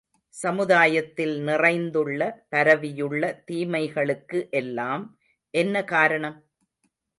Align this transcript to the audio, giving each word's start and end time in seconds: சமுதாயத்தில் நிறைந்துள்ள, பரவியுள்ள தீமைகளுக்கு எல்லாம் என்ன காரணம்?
சமுதாயத்தில் 0.33 1.41
நிறைந்துள்ள, 1.41 2.21
பரவியுள்ள 2.49 3.43
தீமைகளுக்கு 3.51 4.49
எல்லாம் 4.49 5.05
என்ன 5.53 5.83
காரணம்? 5.83 6.37